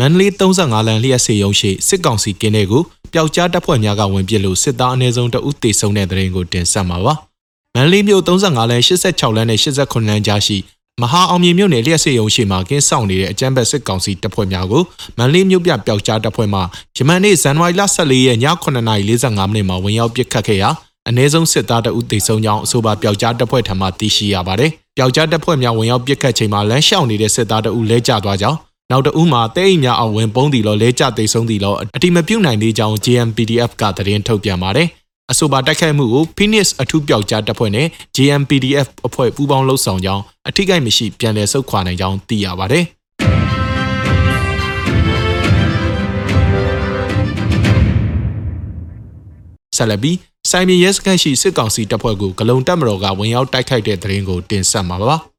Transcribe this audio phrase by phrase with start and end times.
[0.00, 2.82] မန္တလေး35လမ်းလျှက်စေရုံရှိစစ်ကောင်စီကင်းတဲ့ကို
[3.12, 7.14] ပျောက်ကြားတပ်ဖွဲ့များကဝင်ပစ်လို့စစ်သားအနည်းဆုံးတဦးသေဆုံးတဲ့တဲ့ရင်ကိုတင်ဆက်မှာပါ။
[7.74, 10.56] မန္တလေးမြို့35လမ်း86လမ်းနဲ့89လမ်းကြားရှိ
[11.02, 14.82] မဟာအောင်မြေမြို့နယ်လျှက်စေရုံရှိမှာကင်းဆောင်နေတဲ့အကြမ်းဖက်စစ်ကောင်စီတပ်ဖွဲ့များကို
[15.18, 16.60] မန္တလေးမြို့ပြပျောက်ကြားတပ်ဖွဲ့မှ
[16.96, 20.70] ယမန်နေ့ဇန်နဝါရီလ14ရက်ည9:45မိနစ်မှာဝင်ရောက်ပစ်ခတ်ခဲ့ရာ
[21.08, 28.58] အ ਨੇ ဆုံးစစ်သားတအုပ်သေဆုံးကြောင်းအဆိုပါပျောက်ကြားတပ်ဖွဲ့ထံမှသိရှိရပါတယ်။ပျောက်ကြားတပ်ဖွဲ့များဝင်ရောက်ပစ်ခတ်ချိန်မှာလမ်းလျှောက်နေတဲ့စစ်သားတအုပ်လဲကျသွားကြောင်း
[28.90, 34.88] နောက်တဦးမှာတဲအိမ်များအောင်ဝင်ပုံးတီလောလဲကျသိဆုံးတီလောအတိမပြုတ်နိုင်သေးကြောင်း JMPDF ကသတင်းထုတ်ပြန်ပါတယ်။
[35.30, 42.84] အဆိုပါတိုက်ခိုက်မှုကို Phoenix အထူးပျောက်ကြားတပ်ဖွဲ့နဲ့ JMPDF အဖွဲ့ပူးပေါင်းလှုပ်ဆောင်ကြောင်းအထိကိမရှိပြန်လည်ဆုတ်ခွာနိုင်ကြောင်းသိရပါတယ်။
[49.76, 50.16] ဆက်လက်ပြီး
[50.50, 55.18] စိုင်းမြေရဲစခန်းရှိစစ်ကောင်စီတပ်ဖွဲ့ကိုဂလုံတပ်မတော်ကဝင်ရောက်တိုက်ခိုက်တဲ့တဲ့ရင်ကိုတင်ဆက်မှာပါ။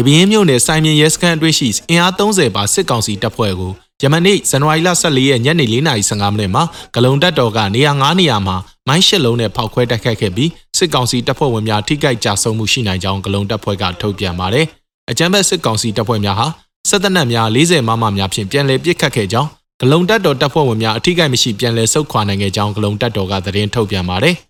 [0.00, 6.62] တပင်းမြို့နယ်စိုင်းမြင်ရဲစခန်းအတွင်းရှိအင်အား30ပါစစ်ကောင်စီတပ်ဖွဲ့ကိုယမနေ့ဇန်နဝါရီလ14ရက်ညနေ4:55မိနစ်မှာ
[6.94, 8.56] ဂလုံတပ်တော်ကနေရာ9နေရာမှာ
[8.88, 14.66] မိုင်းရှစ်လုံးနဲ့ဖောက်ခွဲတိုက်ခိုက်ခဲ့ပြီးစစ်ကောင်စီတပ်ဖွဲ့ဝင်များထိခိုက်ကြဆုံးမှုရှိနိုင်ကြောင်းဂလုံတပ်ဖွဲ့ကထုတ်ပြန်ပါတယ်။
[15.10, 16.46] အကြမ်းဖက်စစ်ကောင်စီတပ်ဖွဲ့များဟာ
[16.90, 19.48] စစ်တပ်နက်များ40မမများဖြင့်ပြန်လည်ပစ်ခတ်ခဲ့ကြောင်း
[19.80, 24.36] ဂလုံတပ်တော်တပ်ဖွဲ့ဝင်များအထိကိမရှိပြန်လည်ဆုတ်ခွာနိုင်ခဲ့ကြောင်းဂလုံတပ်တော်ကသတင်းထုတ်ပြန်ပါတယ်။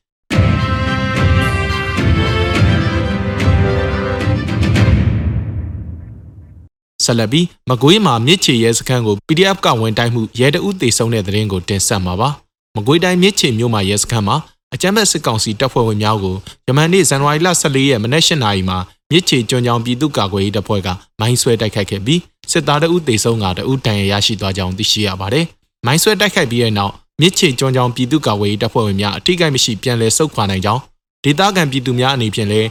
[7.04, 12.28] ဆက်လက်ပြီးမကွေးမှာမြစ်ချေရဲစခန်းကို PDF ကဝင်တိုက်မှုရဲတအုပ်တေဆုံးတဲ့သတင်းကိုတင်ဆက်မှာပါ
[12.76, 14.36] မကွေးတိုင်းမြစ်ချေမြို့မှာရဲစခန်းမှာ
[14.74, 18.78] အကြမ်းဖက်စစ်ကောင်စီတပ်ဖွဲ့ဝင်များကိုယမန်နေ့ဇန်နဝါရီလ14ရက်မနက်၈နာရီမှာ
[19.10, 20.88] မြစ်ချေကျွန်းချောင်းပြည်သူ့ကာကွယ်ရေးတပ်ဖွဲ့က
[21.20, 25.44] မိုင်းဆွဲတိုက်ခိုက်ခဲ့ပြီးစစ်သားတအုပ်တေဆုံးကတအုပ်တန်ရရရှိသွားကြောင်းသိရှိရပါတယ်။
[25.86, 30.80] မိုင်းဆွဲတိုက်ခိုက်ပြီးတဲ့နောက်မြစ်ချေကျွန်းချောင်းပြည်သူ့ကာကွယ်ရေးတပ်ဖွဲ့ဝင်များအထိကိမရှိပြန်လည်ဆုတ်ခွာနိုင်ကြောင်း
[31.24, 32.68] ဒေသခံပြည်သူများအနေဖြင့်လည်း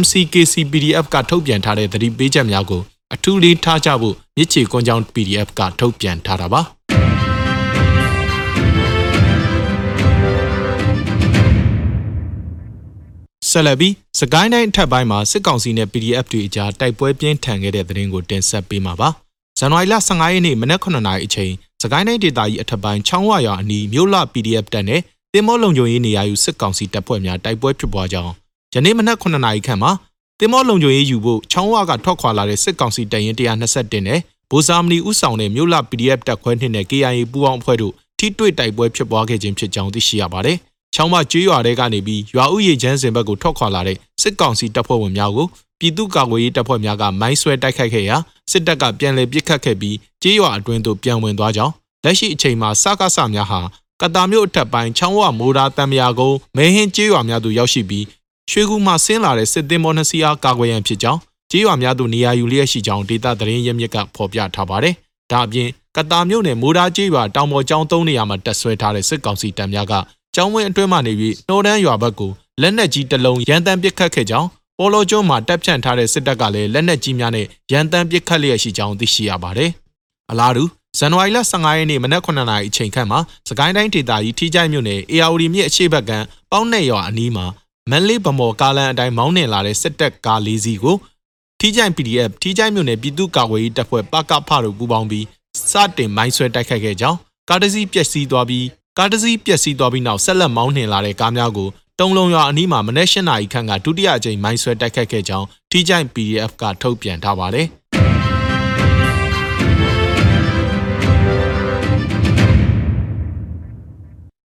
[0.00, 2.82] MCKC PDF ကထုတ်ပြန်ထားတဲ့သတိပေးချက်များကို
[3.14, 6.60] အထူးလေးထားကြဖို့မြစ်ချေကွန်ကြောင်း PDF ကထုတ်ပြန်ထားတာပါ
[13.50, 19.08] ဆလဘီစကိုင်းတိုင်းအထက်ပိုင်းမှာစစ်ကောင်စီနဲ့ PDF တွေအကြားတိုက်ပွဲပြင်းထန်ခဲ့တဲ့သတင်းကိုတင်ဆက်ပေးမှာပါ
[19.58, 21.52] ဇန်နဝါရီလ15ရက်နေ့မနက်9:00နာရီအချိန်
[21.82, 25.00] စကိုင်းတိုင်းဒေသကြီးအထက်ပိုင်းချောင်းဝရွာအနီးမြို့လ PDF တပ်နဲ့
[25.32, 28.32] တင်မောလုံခြုံရေးနေရာယူစစ်ကောင်စီတပ်ဖွဲ့များတိုက်ပွဲဖြစ်ပွားကြောင်း
[28.74, 29.92] ယနေ့မနက်9:00နာရီခန့်မှာ
[30.40, 40.56] တင်မောလုံခြုံရေးယူဖို့ချောင်းဝကထွက်ခွာလာတဲ့စစ်ကောင်စီတပ်ရင်း121နဲ့ဗိုလ်စာမနီဦးဆောင်တဲ့မြို့လ PDF တပ်ခွဲနှစ်နဲ့ KIA ပူးပေါင်းအဖွဲ့တို့ထိတွေ့တိုက်ပွဲဖြစ်ပွားခဲ့ခြင်းဖြစ်ကြောင်းသိရှိရပါတယ်။
[40.94, 45.46] ချောင်းမကျွေးရွာတဲကနေပြီးရွာဥယေချမ်းစင်ဘက်ကိုထွက်ခွာလာတဲ့စစ်ကောင်စီတပ်ဖွဲ့ဝင်များကို
[45.80, 48.16] ပြည်သူ့ကာကွယ်ရေးတပ်ဖွဲ့များကမိုင်းဆွဲတိုက်ခိုက်ခဲ့ရာ
[48.50, 51.72] စစ်တပ်ကပြန်လည်ပစ်ခတ်ခဲ့ပြီးကြေးရွာအတွင်းသို့ပြန်ဝင်သွားကြောင်း
[52.04, 53.60] လက်ရှိအချိန်မှာစကားဆများဟာ
[54.00, 58.04] ကတာမြို့အထက်ပိုင်းချောင်းဝမိုးဒါတံမြာကုန်းမဲဟင်းကျေးရွာများသို့ရောက်ရှိပြီး
[58.50, 61.20] ရွှေကူမှဆင်းလာတဲ့စစ်သည်မော်နှစီအားကာကွယ်ရန်ဖြစ်ကြောင်း
[61.50, 64.94] ကြေးရွာများသို့နေရာယူလျက်ရှိကြောင်းဒေတာသတင်းရမြစ်ကဖော်ပြထားပါတယ်။
[65.32, 69.94] ဒါအပြင်ကတာမြို့နယ်မိုးဒါကြေးရွာတောင်ပေါ်ကျောင်းသုံးနေရာမှာတက်ဆွဲထားတဲ့စစ်ကောင်စီတပ်များက
[70.34, 72.30] ကျောင်းဝင်းအတွင်းမှနေပြီးနှိုးတန်းရွာဘက်ကို
[72.62, 74.48] လက်နက်ကြီးတစ်လုံးရန်တမ်းပစ်ခတ်ခဲ့ကြောင်း
[74.78, 79.70] ပေါ်လိုကျွန်းမှာတပ်ဖြန့်ထားတဲ့စစ်တပ်ကလည်းလက်နက်ကြီးများနဲ့ရန်တမ်းပစ်ခတ်လျက်ရှိကြောင်းသိရှိရပါတယ်။
[80.30, 80.64] အလားတူ
[80.98, 86.12] ဇန်နဝါရီလ15ရက်နေ့မနက်9:00နာရီအချိန်ခန့်မှာစကိုင်းတိုင်းဒေသကြီးထီးကျိုင်းမြို့နယ်အေယာဝတီမြစ်အရှိတ်ဘက်က
[86.50, 87.46] ပေါင်းနဲ့ရွာအနီးမှာ
[87.90, 90.96] မန်လေးဗမော်ကားလန်အတိုင်းမောင်းနှင်လာတဲ့စစ်တပ်ကားလေးစီးကို
[91.60, 95.24] ထီးချိုင် PDF ထီးချိုင်မြို့နယ်ပြည်သူ့ကာကွယ်ရေးတပ်ဖွဲ့ပကဖတို့ပူးပေါင်းပြီး
[95.70, 97.18] စတင်မိုင်းဆွဲတိုက်ခိုက်ခဲ့ကြောင်း
[97.48, 98.66] ကားတစ်စီးပျက်စီးသွားပြီး
[98.98, 101.68] ကားတစ်စီးပျက်စီးသွားပြီးနောက်ဆက်လက်မောင်းနှင်လာတဲ့ကားများကို
[102.00, 107.66] တုံလုံးရွာအနီးမှာမနေ့၈နာရီခန့်ကဒုတိယအကြိမ်မိုင်းဆွဲတိုက်ခိုက်ခဲ့ကြောင်းထီးချိုင် PDF ကထုတ်ပြန်ထားပါတယ်။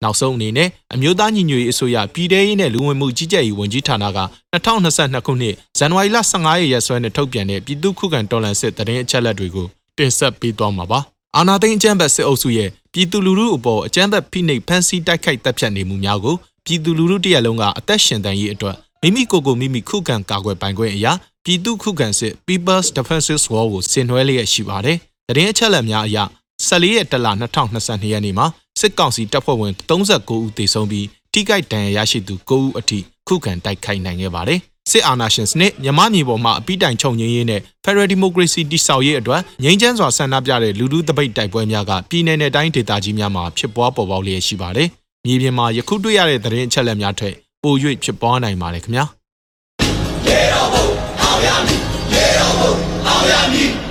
[0.03, 4.21] နောက်ဆုံးအနေနဲ့အမျိုးသားညီညွတ်ရေးအစိုးရပြည်ထရေးနဲ့လူဝင်မှုကြီးကြပ်ရေးဝန်ကြီးဌာနက
[4.55, 9.67] 2022ခုနှစ်ဇန်နဝါရီလ15ရက်ရက်စွဲနဲ့ထုတ်ပြန်တဲ့ပြည်သူ့ခုခံတော်လှန်စစ်တရင်အချက်လက်တွေကို
[9.99, 11.01] တင်ဆက်ပေးသွားမှာပါ။
[11.37, 21.13] အာနာသိန်းအကြမ်းဖက်စစ်အုပ်စုရဲ့ပြည်သူလူထုအပေါ်အကြမ်းဖက်ဖိနှိပ်ဖမ်းဆီးတိုက်ခိုက်တပ်ဖြတ်နေမှုများကိုပြည်သူလူထုတရက်လုံးကအသက်ရှင်တန်ရေးအတွက်မိမိကိုယ်ကိုမိမိခုခံကာကွယ်ပိုင်ခွင့်အရာ
[21.45, 24.97] ပြည်သူခုခံစစ် People's Defensive War ကိုဆင်နွှဲလျက်ရှိပါတယ်။
[25.29, 26.19] တရင်အချက်လက်များအရ
[26.67, 28.47] 14ရက်တလ2022ရက်နေ့မှာ
[28.79, 32.99] စစ်ကောင်စီတပ်ဖွဲ့ဝင်39ဦးသေဆုံးပြီးထိခိုက်ဒဏ်ရာရရှိသူ9ဦးအထိ
[33.29, 34.61] ခုခံတိုက်ခိုက်နိုင်ခဲ့ပါတယ်။
[34.91, 44.89] စစ်အာဏာရှင်စနစ်မြမမြေပေါ်မှာအပိတိုင်ချုပ်ငြင်းရေးနဲ့ Federal Democracy တည်ဆောက်ရေးအတွက်ငြိမ်းချမ်းစွာဆန္ဒပြတဲ့လူထုတပိတ်တိုက်ပွဲများကပြည်내နဲ့တိုင်းဒေသကြီးများမှာဖြစ်ပွားပေါ်ပေါက်လျက်ရှိပါတယ်။
[45.27, 47.75] မြေပြင်မှာယခုတွေ့ရတဲ့သတင်းအချက်အလက်များထက်ပို၍
[48.05, 49.05] ဖြစ်ပွားနိုင်ပါတယ်ခင်ဗျာ။
[50.29, 50.87] ရေတော်ဘုံ
[51.23, 51.81] အောင်ရမည်
[52.15, 52.73] ရေတော်ဘုံ
[53.07, 53.88] အောင်ရမည်